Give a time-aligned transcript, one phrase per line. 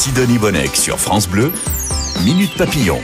[0.00, 1.52] Sidonie Bonnec sur France Bleu,
[2.24, 2.98] Minute Papillon.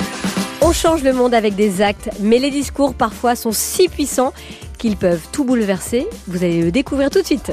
[0.62, 4.32] On change le monde avec des actes, mais les discours parfois sont si puissants
[4.78, 6.06] qu'ils peuvent tout bouleverser.
[6.26, 7.52] Vous allez le découvrir tout de suite.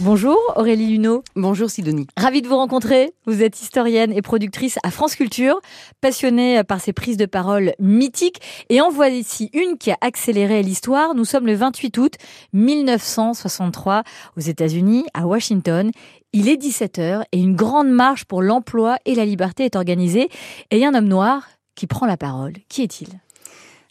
[0.00, 1.24] Bonjour Aurélie Luneau.
[1.34, 2.06] Bonjour Sidonie.
[2.16, 3.12] Ravie de vous rencontrer.
[3.26, 5.60] Vous êtes historienne et productrice à France Culture,
[6.00, 8.40] passionnée par ces prises de parole mythiques.
[8.68, 11.16] Et en voici une qui a accéléré l'histoire.
[11.16, 12.14] Nous sommes le 28 août
[12.52, 14.04] 1963
[14.36, 15.90] aux États-Unis, à Washington.
[16.34, 20.28] Il est 17h et une grande marche pour l'emploi et la liberté est organisée.
[20.70, 22.52] Et il y a un homme noir qui prend la parole.
[22.68, 23.08] Qui est-il?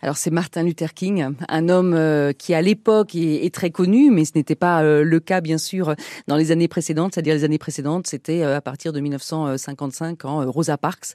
[0.03, 4.25] Alors c'est Martin Luther King, un homme euh, qui à l'époque est, très connu, mais
[4.25, 5.95] ce n'était pas euh, le cas bien sûr
[6.27, 7.15] dans les années précédentes.
[7.15, 11.13] C'est-à-dire les années précédentes, c'était euh, à partir de 1955 quand Rosa Parks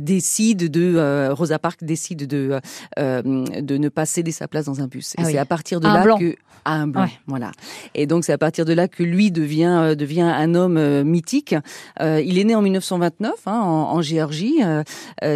[0.00, 2.58] décide de Rosa Parks décide de
[2.96, 5.14] de ne pas céder sa place dans un bus.
[5.18, 7.52] Et ah c'est à partir de là que à un blanc, voilà.
[7.94, 11.54] Et donc c'est à partir de là que lui devient devient un homme mythique.
[12.00, 14.60] il est né en 1929 hein, en, en, Géorgie,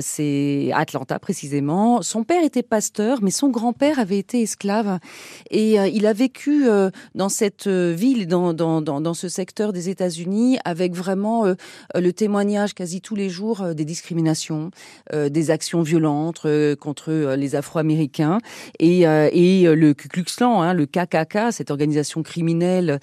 [0.01, 2.01] c'est Atlanta précisément.
[2.01, 4.99] Son père était pasteur, mais son grand-père avait été esclave
[5.51, 9.73] et euh, il a vécu euh, dans cette euh, ville, dans, dans, dans, ce secteur
[9.73, 11.45] des États-Unis, avec vraiment
[11.95, 14.71] le témoignage quasi tous les jours des discriminations,
[15.13, 16.47] des actions violentes
[16.79, 18.39] contre les Afro-Américains
[18.79, 23.01] et, et le Ku Klux Klan, hein, le KKK, cette organisation criminelle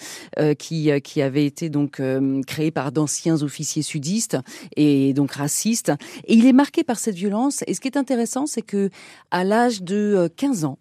[0.57, 2.01] qui, qui avait été donc
[2.47, 4.37] créée par d'anciens officiers sudistes
[4.77, 5.91] et donc racistes.
[6.25, 7.63] Et il est marqué par cette violence.
[7.67, 8.89] Et ce qui est intéressant, c'est que
[9.31, 10.77] à la l'âge de 15 euh, ans,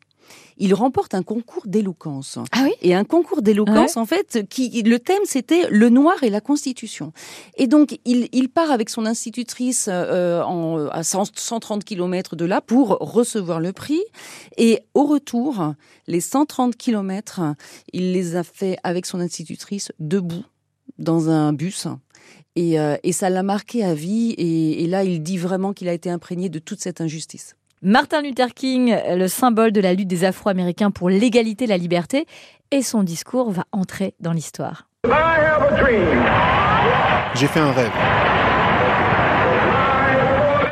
[0.58, 2.38] il remporte un concours d'éloquence.
[2.52, 2.72] Ah oui?
[2.80, 7.12] Et un concours d'éloquence, en fait, qui le thème c'était le noir et la Constitution.
[7.56, 12.88] Et donc il, part avec son institutrice euh, en, à 130 km de là pour
[13.00, 14.02] recevoir le prix.
[14.56, 15.74] Et au retour,
[16.06, 17.40] les 130 km,
[17.92, 20.44] il les a fait avec son institutrice debout
[20.98, 21.86] dans un bus.
[22.54, 24.34] Et, euh, ça l'a marqué à vie.
[24.38, 27.56] et là, il dit vraiment qu'il a été imprégné de toute cette injustice.
[27.82, 32.26] Martin Luther King, le symbole de la lutte des Afro-Américains pour l'égalité et la liberté,
[32.70, 34.88] et son discours va entrer dans l'histoire.
[37.34, 37.92] J'ai fait un rêve.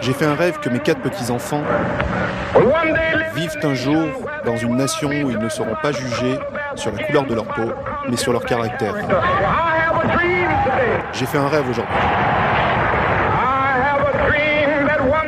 [0.01, 1.63] J'ai fait un rêve que mes quatre petits-enfants
[3.35, 4.09] vivent un jour
[4.47, 6.39] dans une nation où ils ne seront pas jugés
[6.75, 7.71] sur la couleur de leur peau,
[8.09, 8.95] mais sur leur caractère.
[11.13, 11.95] J'ai fait un rêve aujourd'hui.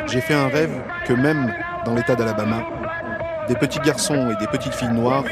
[0.07, 0.71] J'ai fait un rêve
[1.05, 1.53] que même
[1.87, 2.65] dans l'État d'Alabama,
[3.47, 5.23] des petits garçons et des petites filles noires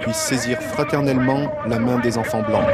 [0.00, 2.66] puissent saisir fraternellement la main des enfants blancs.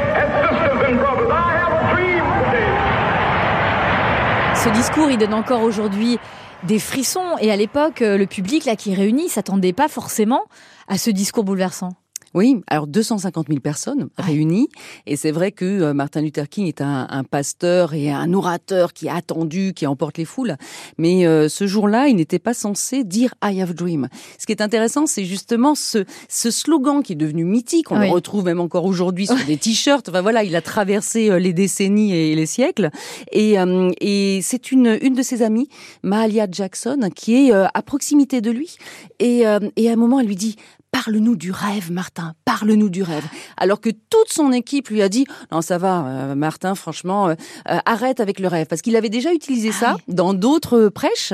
[4.55, 6.17] Ce discours, il donne encore aujourd'hui
[6.63, 7.37] des frissons.
[7.39, 10.41] Et à l'époque, le public là qui réunit s'attendait pas forcément
[10.87, 11.91] à ce discours bouleversant.
[12.35, 14.69] Oui, alors 250 000 personnes réunies.
[15.07, 18.93] Et c'est vrai que euh, Martin Luther King est un, un, pasteur et un orateur
[18.93, 20.55] qui est attendu, qui emporte les foules.
[20.97, 24.09] Mais euh, ce jour-là, il n'était pas censé dire I have a dream.
[24.37, 27.91] Ce qui est intéressant, c'est justement ce, ce slogan qui est devenu mythique.
[27.91, 30.09] On le retrouve même encore aujourd'hui sur des t-shirts.
[30.09, 32.91] Enfin voilà, il a traversé euh, les décennies et les siècles.
[33.31, 33.55] Et,
[34.01, 35.69] et c'est une, une de ses amies,
[36.03, 38.77] Mahalia Jackson, qui est à proximité de lui.
[39.19, 39.43] Et,
[39.75, 40.55] et à un moment, elle lui dit
[40.91, 43.23] Parle-nous du rêve, Martin, parle-nous du rêve.
[43.57, 47.35] Alors que toute son équipe lui a dit, non, ça va, euh, Martin, franchement, euh,
[47.69, 48.65] euh, arrête avec le rêve.
[48.67, 51.33] Parce qu'il avait déjà utilisé ça ah dans d'autres prêches.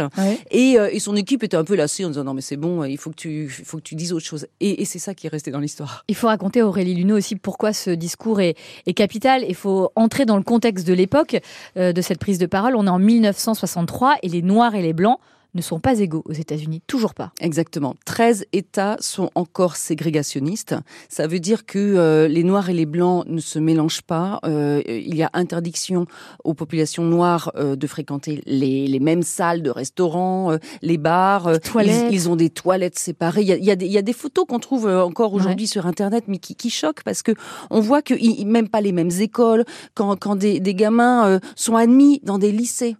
[0.51, 2.97] Et, et, son équipe était un peu lassée en disant, non, mais c'est bon, il
[2.97, 4.45] faut que tu, il faut que tu dises autre chose.
[4.59, 6.03] Et, et c'est ça qui est resté dans l'histoire.
[6.09, 8.55] Il faut raconter, Aurélie Luneau, aussi pourquoi ce discours est,
[8.85, 9.45] est capital.
[9.47, 11.37] Il faut entrer dans le contexte de l'époque
[11.75, 12.75] de cette prise de parole.
[12.75, 15.19] On est en 1963 et les Noirs et les Blancs
[15.55, 17.31] ne sont pas égaux aux États-Unis, toujours pas.
[17.39, 17.95] Exactement.
[18.05, 20.75] 13 États sont encore ségrégationnistes.
[21.09, 24.39] Ça veut dire que euh, les Noirs et les Blancs ne se mélangent pas.
[24.45, 26.05] Euh, il y a interdiction
[26.43, 31.51] aux populations noires euh, de fréquenter les, les, mêmes salles de restaurants, euh, les bars.
[31.51, 32.05] Les toilettes.
[32.09, 33.41] Ils, ils, ont des toilettes séparées.
[33.41, 35.33] Il y a, il y a, des, il y a des, photos qu'on trouve encore
[35.33, 37.31] aujourd'hui sur Internet, mais qui, qui, choquent parce que
[37.69, 38.13] on voit que
[38.45, 39.65] même pas les mêmes écoles.
[39.93, 42.97] Quand, quand des, des gamins sont admis dans des lycées,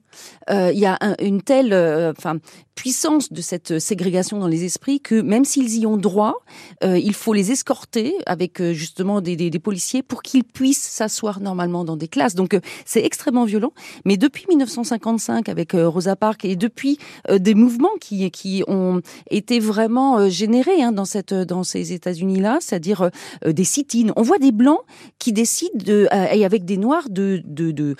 [0.49, 1.73] il y a un, une telle,
[2.17, 2.39] enfin
[2.75, 6.35] puissance de cette ségrégation dans les esprits que même s'ils y ont droit,
[6.83, 11.85] euh, il faut les escorter avec euh, justement des, policiers pour qu'ils puissent s'asseoir normalement
[11.85, 12.35] dans des classes.
[12.35, 13.71] Donc euh, c'est extrêmement violent.
[14.03, 16.99] Mais depuis 1955 avec Rosa Parks et depuis
[17.31, 22.57] des mouvements qui qui ont été vraiment générés hein, dans cette dans ces États-Unis là,
[22.59, 23.09] c'est-à-dire
[23.45, 24.11] des sit-ins.
[24.15, 24.81] On voit des blancs
[25.19, 27.95] qui décident de et avec des noirs de de,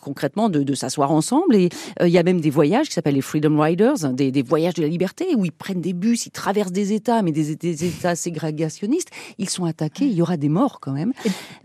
[0.00, 3.20] concrètement de s'asseoir ensemble et, Et il y a même des voyages qui s'appellent les
[3.20, 6.72] Freedom Riders, des, des, voyages de la liberté, où ils prennent des bus, ils traversent
[6.72, 9.10] des États, mais des, des États ségrégationnistes.
[9.38, 11.12] Ils sont attaqués, il y aura des morts quand même.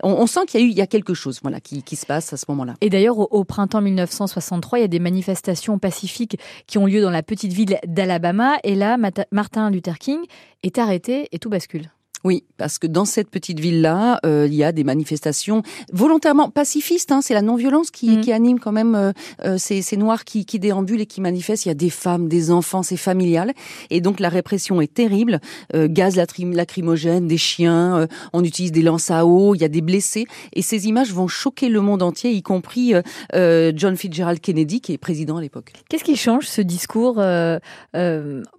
[0.02, 1.96] On, on sent qu'il y a eu, il y a quelque chose, voilà, qui, qui
[1.96, 2.74] se passe à ce moment-là.
[2.80, 7.00] Et d'ailleurs, au, au printemps 1963, il y a des manifestations pacifiques qui ont lieu
[7.00, 8.56] dans la petite ville d'Alabama.
[8.64, 8.96] Et là,
[9.32, 10.20] Martin Luther King
[10.62, 11.90] est arrêté et tout bascule.
[12.26, 15.62] Oui, parce que dans cette petite ville-là, euh, il y a des manifestations
[15.92, 17.12] volontairement pacifistes.
[17.12, 18.20] Hein, c'est la non-violence qui, mm.
[18.20, 19.12] qui, anime quand même euh,
[19.44, 21.66] euh, ces, ces, Noirs qui, qui, déambulent et qui manifestent.
[21.66, 23.52] Il y a des femmes, des enfants, c'est familial.
[23.90, 25.40] Et donc la répression est terrible.
[25.72, 29.68] Euh, gaz lacrymogène, des chiens, euh, on utilise des lances à eau, il y a
[29.68, 30.26] des blessés.
[30.52, 32.92] Et ces images vont choquer le monde entier, y compris
[33.32, 35.72] John Fitzgerald Kennedy, qui est président à l'époque.
[35.88, 37.22] Qu'est-ce qui change ce discours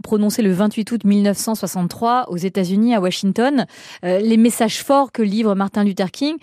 [0.03, 3.56] prononcé le 28 août 1963 aux États-Unis, à Washington?
[4.04, 6.38] Les messages forts que livre Martin Luther King,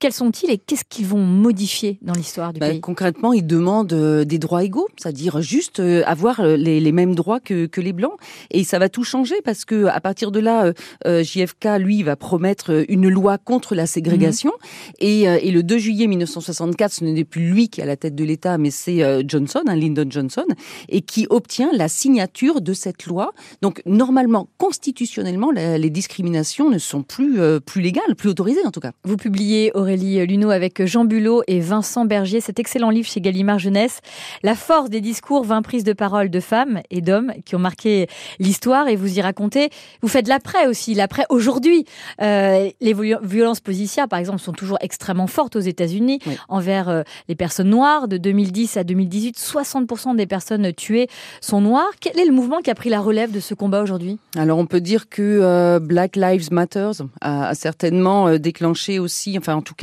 [0.00, 2.80] quels sont-ils et qu'est-ce qu'ils vont modifier dans l'histoire du ben, pays?
[2.80, 7.14] Concrètement, ils demandent euh, des droits égaux, c'est-à-dire juste euh, avoir euh, les, les, mêmes
[7.14, 8.14] droits que, que, les blancs.
[8.50, 10.72] Et ça va tout changer parce que à partir de là,
[11.04, 14.52] JFK lui va promettre une loi contre la ségrégation.
[14.52, 14.96] Mhm.
[15.00, 18.14] Et, et, le 2 juillet 1964, ce n'est plus lui qui est à la tête
[18.14, 20.46] de l'État, mais c'est Johnson, hein, Lyndon Johnson,
[20.88, 23.32] et qui obtient la signature de cette loi.
[23.60, 28.92] Donc normalement, constitutionnellement, les discriminations ne sont plus plus légales, plus autorisées en tout cas.
[29.04, 33.58] Vous publiez Aurélie Luneau avec Jean Bulot et Vincent Bergier, cet excellent livre chez Gallimard
[33.58, 33.98] Jeunesse.
[34.44, 38.06] La force des discours, 20 prises de parole de femmes et d'hommes qui ont marqué
[38.38, 39.70] l'histoire et vous y racontez.
[40.00, 41.86] Vous faites l'après aussi, l'après aujourd'hui.
[42.22, 47.34] Euh, les violences policières, par exemple, sont toujours extrêmement fortes aux États-Unis envers euh, les
[47.34, 48.06] personnes noires.
[48.06, 51.08] De 2010 à 2018, 60% des personnes tuées
[51.40, 51.90] sont noires.
[52.00, 54.20] Quel est le mouvement qui a pris la relève de ce combat aujourd'hui?
[54.36, 59.62] Alors on peut dire que euh, Black Lives Matter a, certainement déclenché aussi, enfin en
[59.62, 59.79] tout cas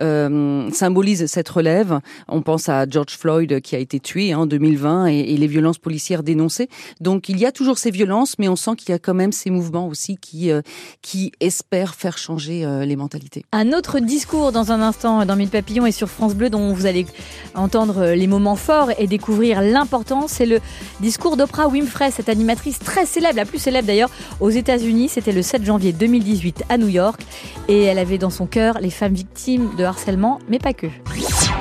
[0.00, 2.00] euh, symbolise cette relève.
[2.28, 6.22] On pense à George Floyd qui a été tué en 2020 et, les violences policières
[6.22, 6.68] dénoncées.
[7.00, 9.32] Donc il y a toujours ces violences, mais on sent qu'il y a quand même
[9.32, 10.60] ces mouvements aussi qui euh,
[11.02, 13.44] qui espèrent faire changer euh, les mentalités.
[13.52, 16.86] Un autre discours dans un instant dans Mille Papillons et sur France Bleu dont vous
[16.86, 17.06] allez
[17.54, 20.60] entendre les moments forts et découvrir l'importance, c'est le
[21.00, 24.10] discours d'Oprah Winfrey, cette animatrice très célèbre, la plus célèbre d'ailleurs
[24.40, 25.08] aux États-Unis.
[25.08, 27.20] C'était le 7 janvier 2018 à New York
[27.68, 30.86] et elle avait dans son cœur les femmes victimes de harcèlement, mais pas que.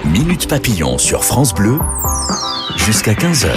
[0.03, 1.79] Minute Papillon sur France Bleu,
[2.75, 3.51] jusqu'à 15h.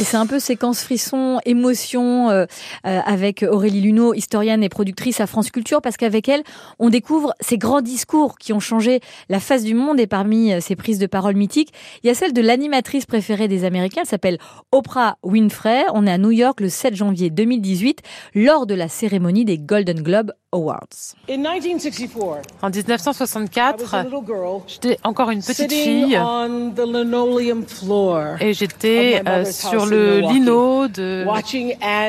[0.00, 2.46] Et c'est un peu séquence frisson, émotion euh,
[2.86, 6.44] euh, avec Aurélie Luneau, historienne et productrice à France Culture, parce qu'avec elle,
[6.78, 9.98] on découvre ces grands discours qui ont changé la face du monde.
[9.98, 11.72] Et parmi euh, ces prises de parole mythiques,
[12.02, 14.02] il y a celle de l'animatrice préférée des Américains.
[14.02, 14.38] Elle s'appelle
[14.70, 15.84] Oprah Winfrey.
[15.92, 18.00] On est à New York le 7 janvier 2018,
[18.34, 21.14] lors de la cérémonie des Golden Globe Awards.
[22.62, 24.06] En 1964,
[24.66, 26.18] j'étais encore une petite fille
[28.40, 31.26] et j'étais euh, sur le lino de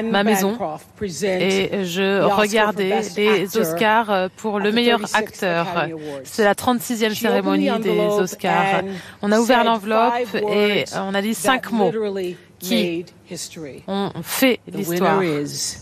[0.09, 0.57] ma maison
[1.01, 5.67] et je regardais les Oscars euh, pour le meilleur acteur.
[6.23, 8.83] C'est la 36e cérémonie des Oscars.
[9.21, 10.13] On a ouvert l'enveloppe
[10.49, 11.91] et on a dit cinq mots
[12.59, 13.05] qui
[13.87, 15.21] ont fait l'histoire.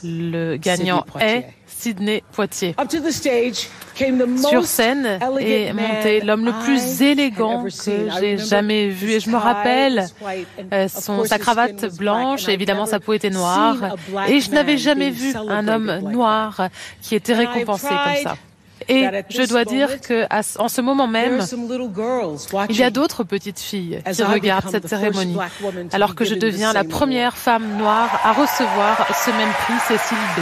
[0.04, 1.46] Le gagnant est
[1.78, 2.76] Sidney Poitier.
[4.50, 7.70] Sur scène est monté l'homme le plus élégant que
[8.20, 9.12] j'ai jamais vu.
[9.12, 10.08] Et je me rappelle
[10.74, 13.96] euh, son, sa cravate blanche, et évidemment sa peau était noire.
[14.28, 16.70] Et je n'avais jamais vu un homme noir
[17.02, 18.38] qui était récompensé comme ça.
[18.90, 20.26] Et je dois dire que
[20.60, 21.44] en ce moment même,
[22.70, 25.38] il y a d'autres petites filles qui regardent cette cérémonie,
[25.92, 30.42] alors que je deviens la première femme noire à recevoir ce même prix, Cécile B.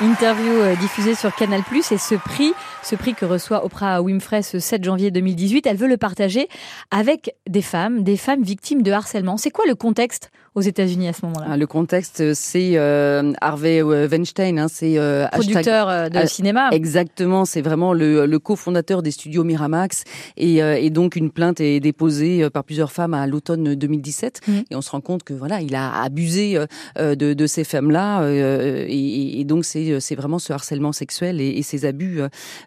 [0.00, 2.52] Une interview euh, diffusée sur Canal+, et ce prix,
[2.82, 6.48] ce prix que reçoit Oprah Winfrey ce 7 janvier 2018, elle veut le partager
[6.90, 9.36] avec des femmes, des femmes victimes de harcèlement.
[9.36, 11.46] C'est quoi le contexte aux États-Unis à ce moment-là?
[11.50, 16.70] Ah, Le contexte, c'est euh, Harvey euh, Weinstein, hein, c'est euh, producteur hashtag, de cinéma.
[16.72, 20.04] Exactement, c'est vraiment le, le cofondateur des studios Miramax,
[20.38, 24.52] et, et, donc une plainte est déposée par plusieurs femmes à l'automne 2017, mmh.
[24.70, 26.58] et on se rend compte que voilà, il a abusé
[26.98, 31.62] de, de ces femmes-là, et, et, donc c'est c'est vraiment ce harcèlement sexuel et, et
[31.62, 32.20] ces abus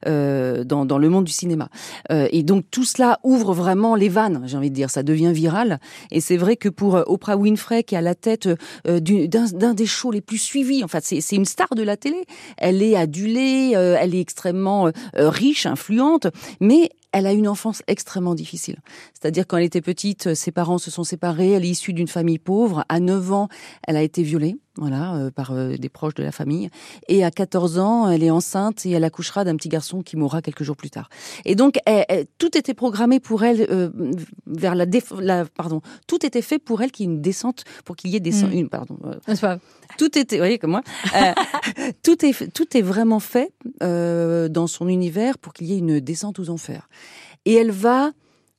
[0.05, 1.69] dans, dans le monde du cinéma.
[2.09, 5.79] et donc tout cela ouvre vraiment les vannes, j'ai envie de dire, ça devient viral,
[6.11, 8.49] et c'est vrai que pour Oprah Winfrey qui est à la tête
[8.87, 10.83] euh, d'un des shows les plus suivis.
[10.83, 12.25] En fait, c'est une star de la télé.
[12.57, 16.27] Elle est adulée, euh, elle est extrêmement euh, riche, influente,
[16.59, 18.77] mais elle a une enfance extrêmement difficile.
[19.13, 22.37] C'est-à-dire quand elle était petite, ses parents se sont séparés, elle est issue d'une famille
[22.37, 22.85] pauvre.
[22.87, 23.47] À 9 ans,
[23.87, 24.57] elle a été violée.
[24.77, 26.69] Voilà, euh, par euh, des proches de la famille.
[27.07, 30.41] Et à 14 ans, elle est enceinte et elle accouchera d'un petit garçon qui mourra
[30.41, 31.09] quelques jours plus tard.
[31.45, 31.79] Et donc,
[32.37, 33.89] tout était programmé pour elle euh,
[34.47, 34.85] vers la,
[35.19, 38.15] la, pardon, tout était fait pour elle qu'il y ait une descente, pour qu'il y
[38.15, 38.51] ait des, mm.
[38.53, 38.97] une, pardon.
[39.97, 40.83] Tout était, vous voyez comme moi,
[42.03, 46.39] tout est tout est vraiment fait dans son univers pour qu'il y ait une descente
[46.39, 46.87] aux enfers.
[47.45, 48.11] Et elle va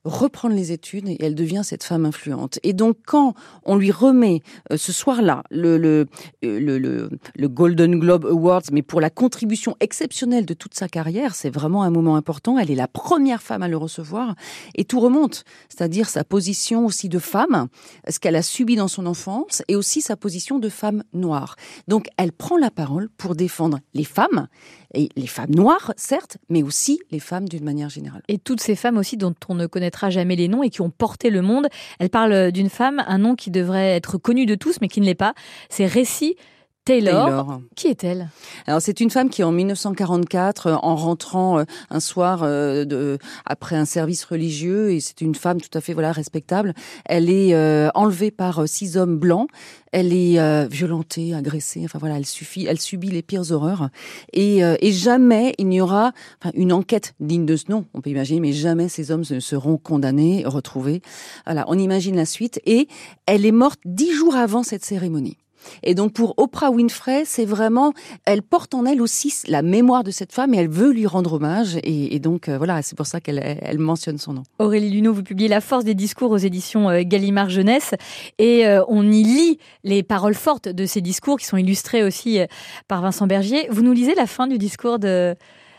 [0.05, 2.59] reprendre les études et elle devient cette femme influente.
[2.63, 4.41] Et donc quand on lui remet
[4.73, 6.07] euh, ce soir-là le, le,
[6.43, 11.51] le, le, Golden Globe Awards, mais pour la contribution exceptionnelle de toute sa carrière, c'est
[11.51, 12.59] vraiment un moment important.
[12.59, 14.35] Elle est la première femme à le recevoir
[14.75, 17.69] et tout remonte, c'est-à-dire sa position aussi de femme,
[18.09, 21.57] ce qu'elle a subi dans son enfance et aussi sa position de femme noire.
[21.89, 24.49] Donc elle prend la parole pour défendre les femmes
[24.95, 28.23] et les femmes noires, certes, mais aussi les femmes d'une manière générale.
[28.29, 30.91] Et toutes ces femmes aussi dont on ne connaîtra jamais les noms et qui ont
[30.91, 31.69] porté le monde.
[31.99, 35.07] Elle parle d'une femme, un nom qui devrait être connu de tous, mais qui ne
[35.07, 35.35] l'est pas.
[35.69, 36.37] C'est Récit
[36.85, 37.61] Taylor.
[37.77, 38.31] Qui est-elle?
[38.67, 43.19] Alors c'est une femme qui en 1944, euh, en rentrant euh, un soir euh, de,
[43.45, 47.55] après un service religieux, et c'est une femme tout à fait voilà respectable, elle est
[47.95, 49.49] enlevée par six hommes blancs.
[49.93, 51.83] Elle est violentée, agressée.
[51.85, 53.89] Enfin voilà, elle suffit, elle subit les pires horreurs.
[54.33, 57.87] Et, et jamais il n'y aura enfin, une enquête digne de ce nom.
[57.95, 61.03] On peut imaginer, mais jamais ces hommes ne seront condamnés, retrouvés.
[61.45, 62.61] Voilà, on imagine la suite.
[62.67, 62.89] Et
[63.27, 65.39] elle est morte dix jours avant cette cérémonie.
[65.83, 67.93] Et donc pour Oprah Winfrey, c'est vraiment,
[68.25, 71.35] elle porte en elle aussi la mémoire de cette femme et elle veut lui rendre
[71.35, 71.79] hommage.
[71.83, 74.43] Et, donc euh, voilà, c'est pour ça qu'elle elle mentionne son nom.
[74.59, 77.95] Aurélie Luneau, vous publiez La force des discours aux éditions euh, Gallimard Jeunesse
[78.39, 82.41] et euh, on y lit les paroles fortes de ces discours qui sont illustrés aussi
[82.89, 83.67] par Vincent Bergier.
[83.71, 85.35] Vous nous lisez la fin du discours de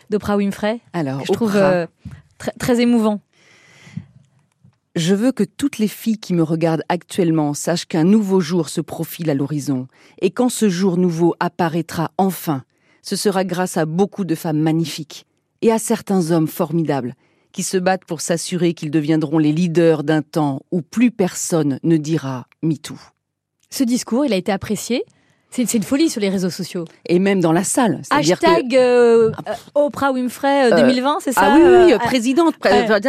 [0.09, 0.81] d'Oprah Winfrey?
[0.91, 1.53] Alors, je trouve
[2.37, 3.21] très, très émouvant.
[4.95, 8.81] Je veux que toutes les filles qui me regardent actuellement sachent qu'un nouveau jour se
[8.81, 9.87] profile à l'horizon,
[10.19, 12.63] et quand ce jour nouveau apparaîtra enfin,
[13.01, 15.25] ce sera grâce à beaucoup de femmes magnifiques,
[15.61, 17.15] et à certains hommes formidables,
[17.53, 21.95] qui se battent pour s'assurer qu'ils deviendront les leaders d'un temps où plus personne ne
[21.95, 22.99] dira MeToo.
[23.69, 25.05] Ce discours, il a été apprécié
[25.51, 26.85] c'est une folie sur les réseaux sociaux.
[27.05, 28.01] Et même dans la salle.
[28.09, 32.55] Hashtag euh, euh, Oprah Winfrey 2020, euh, c'est ça Ah oui, oui présidente.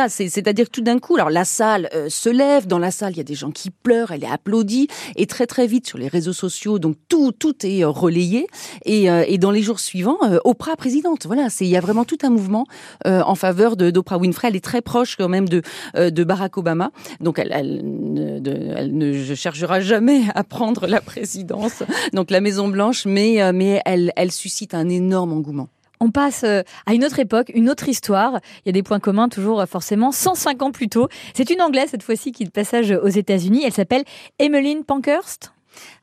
[0.09, 2.67] C'est-à-dire tout d'un coup, alors la salle se lève.
[2.67, 4.11] Dans la salle, il y a des gens qui pleurent.
[4.11, 4.89] Elle est applaudie.
[5.15, 8.49] Et très très vite sur les réseaux sociaux, donc tout tout est relayé.
[8.85, 11.27] Et, et dans les jours suivants, Oprah présidente.
[11.27, 12.67] Voilà, c'est il y a vraiment tout un mouvement
[13.05, 14.49] en faveur d'Oprah Winfrey.
[14.49, 15.63] Elle est très proche quand même de
[15.95, 16.91] de Barack Obama.
[17.21, 18.41] Donc elle, elle, ne,
[18.77, 21.85] elle ne cherchera jamais à prendre la présidence.
[22.13, 25.69] Donc la Maison Blanche, mais, euh, mais elle, elle suscite un énorme engouement.
[26.01, 28.41] On passe euh, à une autre époque, une autre histoire.
[28.65, 30.11] Il y a des points communs toujours euh, forcément.
[30.11, 33.63] 105 ans plus tôt, c'est une Anglaise cette fois-ci qui passage aux États-Unis.
[33.65, 34.03] Elle s'appelle
[34.41, 35.53] Emmeline Pankhurst.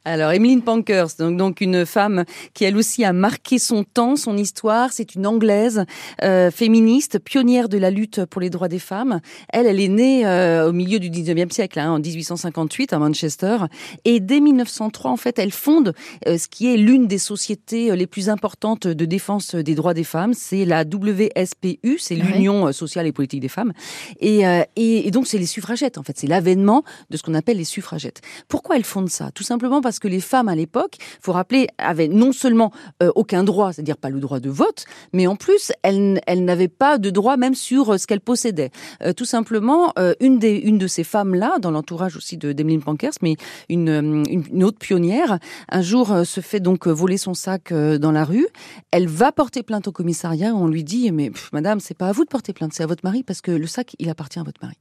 [0.05, 2.23] Alors, Emmeline Pankhurst, donc, donc une femme
[2.53, 4.91] qui elle aussi a marqué son temps, son histoire.
[4.91, 5.85] C'est une anglaise
[6.23, 9.19] euh, féministe, pionnière de la lutte pour les droits des femmes.
[9.49, 13.57] Elle, elle est née euh, au milieu du 19e siècle, hein, en 1858 à Manchester,
[14.05, 15.93] et dès 1903, en fait, elle fonde
[16.27, 20.03] euh, ce qui est l'une des sociétés les plus importantes de défense des droits des
[20.05, 20.33] femmes.
[20.33, 23.73] C'est la WSPU, c'est l'Union sociale et politique des femmes,
[24.21, 24.43] et,
[24.75, 25.97] et, et donc c'est les suffragettes.
[25.97, 28.21] En fait, c'est l'avènement de ce qu'on appelle les suffragettes.
[28.47, 29.31] Pourquoi elle fonde ça?
[29.31, 32.71] Tout simplement parce que les femmes à l'époque, faut rappeler, avaient non seulement
[33.03, 36.67] euh, aucun droit, c'est-à-dire pas le droit de vote, mais en plus elles, elles n'avaient
[36.67, 38.71] pas de droit même sur euh, ce qu'elles possédaient.
[39.03, 43.13] Euh, tout simplement, une des une de ces femmes-là, dans l'entourage aussi de d'Emeline Pankers,
[43.21, 43.35] mais
[43.69, 45.39] une, une, autre pionnière,
[45.69, 48.47] un jour se fait donc voler son sac dans la rue.
[48.91, 50.53] Elle va porter plainte au commissariat.
[50.55, 53.03] On lui dit mais Madame, c'est pas à vous de porter plainte, c'est à votre
[53.03, 54.75] mari parce que le sac il appartient à votre mari.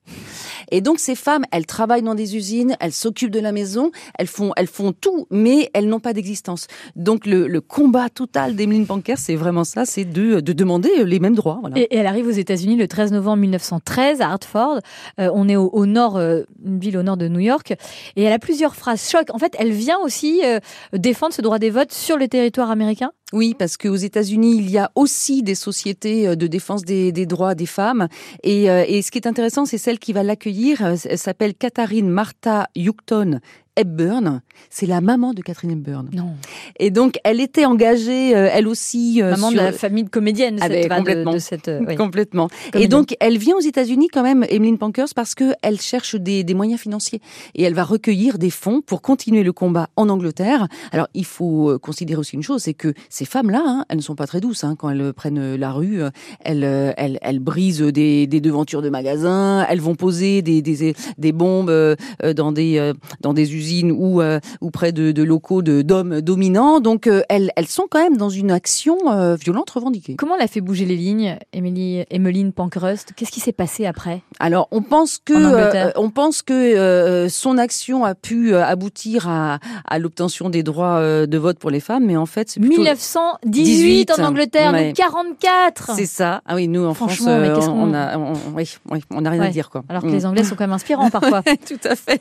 [0.70, 4.26] Et donc ces femmes, elles travaillent dans des usines, elles s'occupent de la maison, elles
[4.26, 6.66] font font tout, mais elles n'ont pas d'existence.
[6.96, 11.60] Donc le, combat total d'Emeline Panker, c'est vraiment ça, c'est de, demander les mêmes droits.
[11.76, 14.78] Et, elle arrive aux États-Unis le 13 novembre 1913 à Hartford.
[15.18, 17.74] Euh, on est au, nord, euh, une ville au nord de New York,
[18.16, 19.28] et elle a plusieurs phrases choc.
[19.32, 20.60] En fait, elle vient aussi euh,
[20.92, 23.10] défendre ce droit des votes sur le territoire américain?
[23.32, 27.66] Oui, parce qu'aux États-Unis, il y a aussi des sociétés de défense des, droits des
[27.66, 28.08] femmes.
[28.42, 30.80] Et, et, ce qui est intéressant, c'est celle qui va l'accueillir.
[30.82, 33.40] Elle s'appelle Katharine Martha Yukton
[33.78, 36.10] Hepburn, c'est la maman de Catherine Hepburn.
[36.12, 36.34] Non.
[36.80, 40.58] Et donc, elle était engagée, euh, elle aussi, euh, maman de la famille de comédienne.
[40.60, 41.38] Ah ben, complètement.
[41.38, 42.48] cette, euh, complètement.
[42.74, 46.42] Et donc, elle vient aux États-Unis quand même, Emeline Pankhurst, parce que elle cherche des,
[46.42, 47.20] des, moyens financiers
[47.54, 50.66] et elle va recueillir des fonds pour continuer le combat en Angleterre.
[50.90, 54.16] Alors, il faut considérer aussi une chose, c'est que ces femmes-là, hein, elles ne sont
[54.16, 56.00] pas très douces hein, quand elles prennent la rue.
[56.44, 56.64] Elles,
[56.96, 61.96] elles, elles brisent des, des, devantures de magasins, elles vont poser des, des, des bombes
[62.34, 64.22] dans des dans des usines usines ou
[64.60, 66.80] ou près de, de locaux de d'hommes dominants.
[66.80, 68.96] Donc elles elles sont quand même dans une action
[69.36, 70.16] violente revendiquée.
[70.16, 74.22] Comment elle a fait bouger les lignes, Émilie Emmeline Pankrust Qu'est-ce qui s'est passé après?
[74.40, 80.50] Alors on pense que on pense que son action a pu aboutir à, à l'obtention
[80.50, 84.92] des droits de vote pour les femmes, mais en fait c'est 1918 en Angleterre, ouais.
[84.94, 85.92] 44.
[85.96, 86.42] C'est ça.
[86.46, 89.48] Ah oui, nous en France, euh, on, a, on, oui, oui, on a rien à
[89.48, 89.82] dire quoi.
[89.88, 91.42] Alors que les Anglais sont quand même inspirants parfois.
[91.42, 92.20] Tout à fait.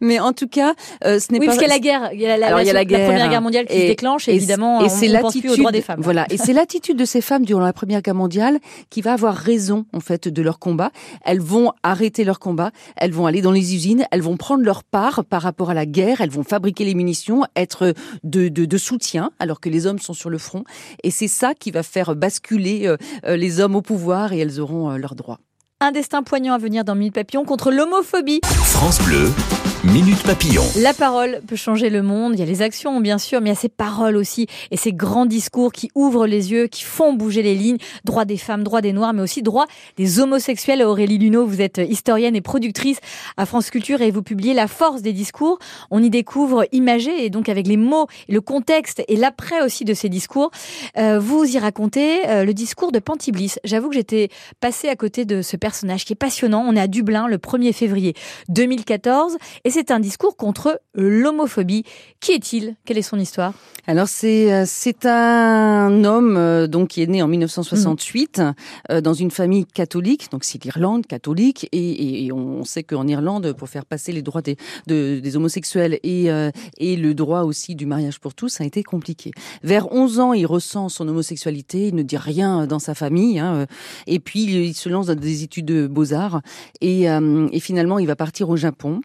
[0.00, 1.52] Mais en tout cas, euh, ce n'est oui, pas.
[1.52, 2.10] parce qu'il y a la guerre.
[2.12, 3.76] Il y a la, Alors, il y a la, guerre, la première guerre mondiale qui
[3.76, 4.28] et, se déclenche.
[4.28, 6.00] Et, évidemment, et c'est l'attitude aux droits des femmes.
[6.02, 6.26] Voilà.
[6.30, 8.58] Et c'est l'attitude de ces femmes durant la première guerre mondiale
[8.90, 10.90] qui va avoir raison en fait de leur combat.
[11.24, 12.70] Elles vont arrêter leur combat.
[12.96, 14.04] Elles vont aller dans les usines.
[14.10, 16.20] Elles vont prendre leur part par rapport à la guerre.
[16.20, 17.94] Elles vont fabriquer les munitions, être
[18.24, 20.64] de, de, de soutien alors que les hommes sont sur le front.
[21.02, 22.96] Et c'est ça qui va faire basculer euh,
[23.26, 25.38] euh, les hommes au pouvoir et elles auront leurs droits.
[25.82, 28.40] Un destin poignant à venir dans Minute Papillon contre l'homophobie.
[28.44, 29.30] France Bleu,
[29.82, 30.62] Minute Papillon.
[30.76, 32.34] La parole peut changer le monde.
[32.34, 34.76] Il y a les actions, bien sûr, mais il y a ces paroles aussi et
[34.76, 37.78] ces grands discours qui ouvrent les yeux, qui font bouger les lignes.
[38.04, 39.64] Droit des femmes, droit des noirs, mais aussi droit
[39.96, 40.82] des homosexuels.
[40.82, 42.98] Aurélie Luneau, vous êtes historienne et productrice
[43.38, 45.58] à France Culture et vous publiez La force des discours.
[45.90, 49.94] On y découvre imagé et donc avec les mots, le contexte et l'après aussi de
[49.94, 50.50] ces discours.
[50.98, 53.54] Euh, vous y racontez euh, le discours de Pantiblis.
[53.64, 54.28] J'avoue que j'étais
[54.60, 56.66] passée à côté de ce personnage qui est passionnant.
[56.68, 58.12] On est à Dublin le 1er février
[58.50, 61.84] 2014 et c'est un discours contre l'homophobie.
[62.20, 62.76] Qui est-il?
[62.84, 63.54] Quelle est son histoire?
[63.86, 69.00] Alors c'est euh, c'est un homme euh, donc qui est né en 1968 mmh.
[69.00, 71.68] dans une famille catholique, donc c'est l'Irlande catholique.
[71.72, 75.98] Et, et, on sait qu'en Irlande pour faire passer les droits des, de, des homosexuels
[76.02, 76.30] et
[76.78, 79.32] et le droit aussi du mariage pour tous, ça a été compliqué.
[79.62, 83.66] Vers 11 ans, il ressent son homosexualité, il ne dit rien dans sa famille hein,
[84.06, 86.42] et puis il se lance dans des études de beaux-arts.
[86.80, 89.00] Et, et finalement il va partir au Japon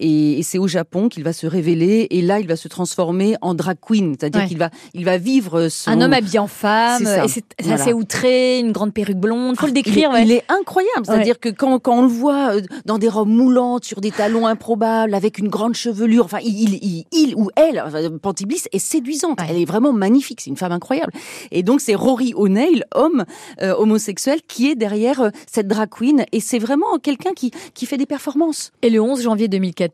[0.00, 3.36] et, et c'est au Japon qu'il va se révéler et là il va se transformer
[3.42, 4.48] en drag queen, c'est-à-dire ouais.
[4.48, 5.90] qu'il va il va vivre son...
[5.90, 7.80] un homme habillé en femme et c'est voilà.
[7.80, 10.10] assez outré, une grande perruque blonde, faut ah, le décrire.
[10.10, 10.22] Il, ouais.
[10.24, 11.50] il est incroyable, c'est-à-dire ouais.
[11.52, 15.14] que quand quand on le voit euh, dans des robes moulantes sur des talons improbables
[15.14, 17.84] avec une grande chevelure, enfin il il, il ou elle,
[18.22, 21.12] Pantiblis est séduisante, elle est vraiment magnifique, c'est une femme incroyable.
[21.50, 23.24] Et donc c'est Rory O'Neill, homme
[23.62, 27.86] euh, homosexuel qui est derrière euh, cette drag queen et c'est vraiment quelqu'un qui qui
[27.86, 28.72] fait des performances.
[28.82, 29.89] Et le 11 janvier 2014,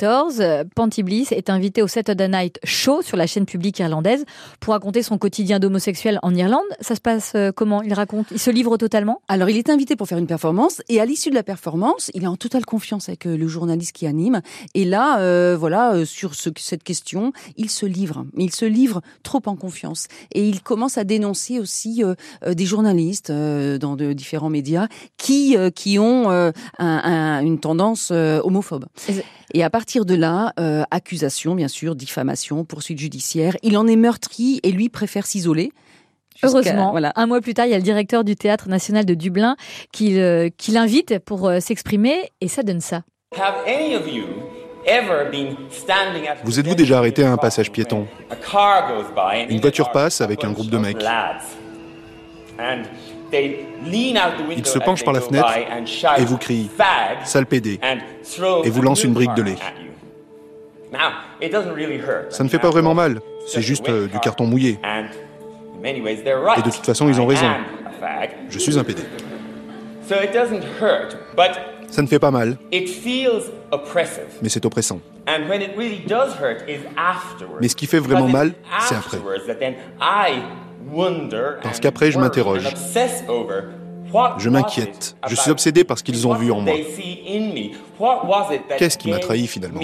[0.75, 4.25] Pantiblis est invité au Saturday Night Show sur la chaîne publique irlandaise
[4.61, 6.64] pour raconter son quotidien d'homosexuel en Irlande.
[6.81, 7.83] Ça se passe euh, comment?
[7.83, 9.23] Il raconte, il se livre totalement?
[9.29, 12.25] Alors, il est invité pour faire une performance et à l'issue de la performance, il
[12.25, 14.42] est en totale confiance avec euh, le journaliste qui anime.
[14.75, 18.27] Et là, euh, voilà, euh, sur ce, cette question, il se livre.
[18.37, 22.14] Il se livre trop en confiance et il commence à dénoncer aussi euh,
[22.55, 28.87] des journalistes euh, dans de différents médias qui qui ont un, un, une tendance homophobe.
[29.55, 33.57] Et à partir de là, euh, accusation, bien sûr, diffamation, poursuite judiciaire.
[33.62, 35.72] Il en est meurtri et lui préfère s'isoler.
[36.42, 37.12] Heureusement, voilà.
[37.16, 39.57] un mois plus tard, il y a le directeur du Théâtre national de Dublin
[39.92, 43.03] qui, euh, qui l'invite pour euh, s'exprimer et ça donne ça.
[46.44, 48.07] Vous êtes-vous déjà arrêté à un passage piéton?
[49.49, 51.03] Une voiture passe avec un groupe de mecs.
[53.33, 55.49] Ils se penchent par la fenêtre
[56.19, 56.71] et vous crient
[57.25, 57.81] «sale pédé»
[58.65, 59.57] et vous lancent une brique de lait.
[62.31, 64.79] Ça ne fait pas vraiment mal, c'est juste euh, du carton mouillé.
[65.85, 67.47] Et de toute façon, ils ont raison.
[68.49, 69.03] Je suis un pédé.
[71.89, 72.57] Ça ne fait pas mal,
[74.43, 75.01] mais c'est oppressant.
[77.61, 79.19] Mais ce qui fait vraiment mal, c'est après.
[81.62, 82.66] Parce qu'après, je m'interroge.
[84.38, 85.16] Je m'inquiète.
[85.29, 86.75] Je suis obsédé par ce qu'ils ont vu en moi.
[88.79, 89.81] Qu'est-ce qui m'a trahi finalement?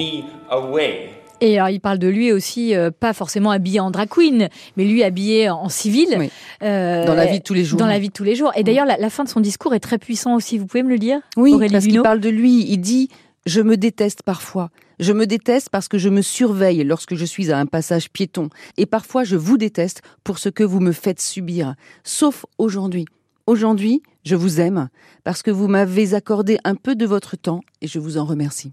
[1.44, 4.84] et alors, il parle de lui aussi, euh, pas forcément habillé en drag queen, mais
[4.84, 6.14] lui habillé en civil.
[6.16, 6.30] Oui.
[6.62, 7.80] Euh, dans la vie de tous les jours.
[7.80, 8.52] Dans la vie de tous les jours.
[8.54, 10.56] Et d'ailleurs, la, la, fin de son discours est très puissant aussi.
[10.56, 12.64] Vous pouvez me le lire Oui, Aurélie parce qu'il parle de lui.
[12.68, 13.08] Il dit
[13.46, 14.70] je me déteste parfois.
[15.00, 18.48] Je me déteste parce que je me surveille lorsque je suis à un passage piéton.
[18.76, 21.74] Et parfois, je vous déteste pour ce que vous me faites subir.
[22.04, 23.06] Sauf aujourd'hui.
[23.46, 24.88] Aujourd'hui, je vous aime
[25.24, 28.72] parce que vous m'avez accordé un peu de votre temps et je vous en remercie.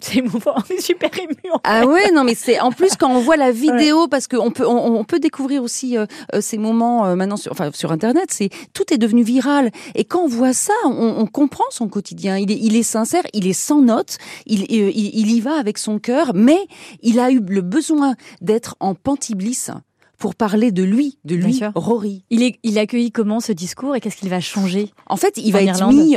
[0.00, 1.34] C'est émouvant, on est super ému.
[1.52, 4.08] En ah ouais, non mais c'est en plus quand on voit la vidéo ouais.
[4.08, 6.06] parce qu'on peut on, on, peut découvrir aussi euh,
[6.40, 10.22] ces moments euh, maintenant sur enfin sur internet, c'est tout est devenu viral et quand
[10.22, 12.38] on voit ça, on, on, comprend son quotidien.
[12.38, 15.78] Il est il est sincère, il est sans notes, il il, il y va avec
[15.78, 16.68] son cœur, mais
[17.02, 19.70] il a eu le besoin d'être en pantiblisse
[20.18, 22.24] pour parler de lui, de lui, Rory.
[22.30, 25.52] Il est, il accueilli comment ce discours et qu'est-ce qu'il va changer En fait, il
[25.52, 26.16] va être mis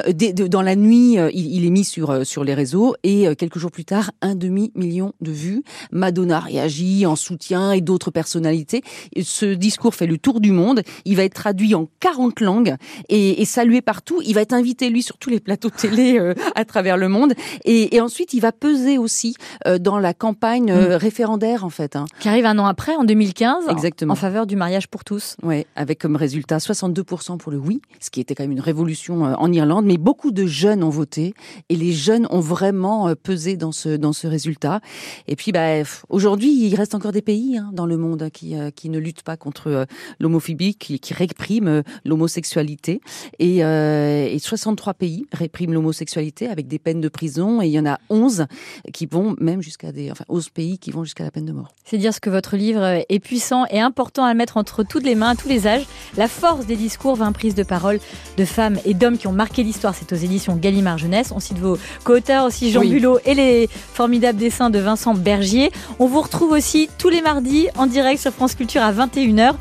[0.50, 1.18] dans la nuit.
[1.34, 5.14] Il, est mis sur sur les réseaux et quelques jours plus tard, un demi million
[5.22, 5.64] de vues.
[5.92, 8.82] Madonna réagit en soutien et d'autres personnalités.
[9.22, 10.82] Ce discours fait le tour du monde.
[11.06, 12.76] Il va être traduit en 40 langues
[13.10, 14.22] et, et salué partout.
[14.26, 16.20] Il va être invité lui sur tous les plateaux télé
[16.56, 17.34] à travers le monde.
[17.66, 19.36] Et, et ensuite, il va peser aussi
[19.80, 20.94] dans la campagne mm.
[20.96, 21.96] référendaire en fait.
[21.96, 22.06] Hein.
[22.20, 23.91] Qui arrive un an après, en 2015, Exactement.
[24.08, 25.36] En, faveur du mariage pour tous.
[25.44, 29.26] Oui, avec comme résultat 62% pour le oui, ce qui était quand même une révolution
[29.26, 29.86] euh, en Irlande.
[29.86, 31.34] Mais beaucoup de jeunes ont voté
[31.70, 34.82] et les jeunes ont vraiment euh, pesé dans ce dans ce résultat.
[35.28, 38.72] Et puis, bah, aujourd'hui, il reste encore des pays hein, dans le monde qui euh,
[38.72, 39.86] qui ne luttent pas contre
[40.20, 43.02] l'homophobie, qui, qui répriment l'homosexualité.
[43.40, 47.62] Et, et 63 pays répriment l'homosexualité avec des peines de prison.
[47.62, 48.46] Et il y en a 11
[48.94, 51.70] qui vont même jusqu'à des, enfin, 11 pays qui vont jusqu'à la peine de mort.
[51.84, 55.16] C'est dire ce que votre livre est puissant et important à mettre entre toutes les
[55.16, 55.86] mains, à tous les âges.
[56.18, 58.00] La force des discours, 20 prises de parole
[58.38, 59.96] de femmes et d'hommes qui ont marqué l'histoire.
[59.96, 61.32] C'est aux éditions Gallimard Jeunesse.
[61.36, 65.72] On cite vos co-auteurs aussi, Jean Bulot et les formidables dessins de Vincent Bergier.
[66.00, 69.54] On vous retrouve aussi tous les mardis en direct sur France Culture à 21h.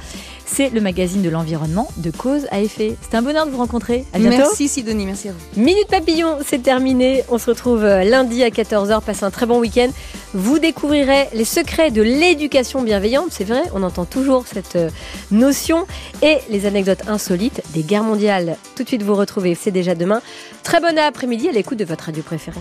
[0.52, 2.96] C'est le magazine de l'environnement de cause à effet.
[3.02, 4.04] C'est un bonheur de vous rencontrer.
[4.12, 4.38] À bientôt.
[4.38, 5.60] Merci Sidonie, merci à vous.
[5.60, 7.22] Minute Papillon, c'est terminé.
[7.28, 9.00] On se retrouve euh, lundi à 14h.
[9.02, 9.88] Passez un très bon week-end.
[10.34, 13.28] Vous découvrirez les secrets de l'éducation bienveillante.
[13.30, 14.90] C'est vrai, on entend toujours cette euh,
[15.30, 15.86] notion.
[16.22, 18.56] Et les anecdotes insolites des guerres mondiales.
[18.74, 20.20] Tout de suite, vous retrouvez, c'est déjà demain.
[20.64, 22.58] Très bon après-midi à l'écoute de votre radio préférée.